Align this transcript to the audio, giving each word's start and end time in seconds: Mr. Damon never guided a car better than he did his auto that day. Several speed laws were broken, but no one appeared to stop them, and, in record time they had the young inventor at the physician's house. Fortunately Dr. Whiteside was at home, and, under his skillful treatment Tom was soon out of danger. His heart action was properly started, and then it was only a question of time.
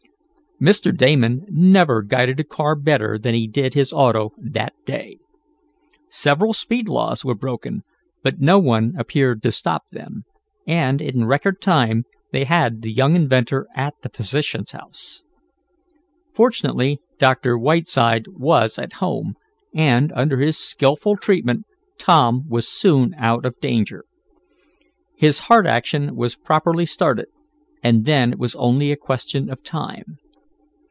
Mr. 0.63 0.95
Damon 0.95 1.43
never 1.49 2.03
guided 2.03 2.39
a 2.39 2.43
car 2.43 2.75
better 2.75 3.17
than 3.17 3.33
he 3.33 3.47
did 3.47 3.73
his 3.73 3.91
auto 3.91 4.31
that 4.37 4.71
day. 4.85 5.17
Several 6.07 6.53
speed 6.53 6.87
laws 6.87 7.25
were 7.25 7.33
broken, 7.33 7.81
but 8.21 8.39
no 8.39 8.59
one 8.59 8.93
appeared 8.95 9.41
to 9.41 9.51
stop 9.51 9.87
them, 9.87 10.23
and, 10.67 11.01
in 11.01 11.25
record 11.25 11.59
time 11.63 12.03
they 12.31 12.43
had 12.43 12.83
the 12.83 12.91
young 12.93 13.15
inventor 13.15 13.65
at 13.75 13.95
the 14.03 14.09
physician's 14.09 14.69
house. 14.69 15.23
Fortunately 16.31 16.99
Dr. 17.17 17.57
Whiteside 17.57 18.27
was 18.27 18.77
at 18.77 18.93
home, 19.01 19.33
and, 19.73 20.11
under 20.13 20.37
his 20.37 20.59
skillful 20.59 21.17
treatment 21.17 21.65
Tom 21.97 22.43
was 22.47 22.67
soon 22.67 23.15
out 23.17 23.47
of 23.47 23.59
danger. 23.61 24.05
His 25.17 25.39
heart 25.49 25.65
action 25.65 26.15
was 26.15 26.35
properly 26.35 26.85
started, 26.85 27.25
and 27.81 28.05
then 28.05 28.31
it 28.33 28.37
was 28.37 28.53
only 28.57 28.91
a 28.91 28.95
question 28.95 29.49
of 29.49 29.63
time. 29.63 30.19